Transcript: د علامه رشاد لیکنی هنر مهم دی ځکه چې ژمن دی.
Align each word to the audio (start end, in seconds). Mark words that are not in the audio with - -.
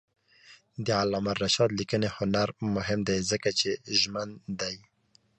د 0.85 0.87
علامه 1.01 1.33
رشاد 1.43 1.69
لیکنی 1.79 2.09
هنر 2.17 2.47
مهم 2.75 2.99
دی 3.07 3.17
ځکه 3.31 3.49
چې 3.59 3.69
ژمن 3.99 4.29
دی. 4.59 4.75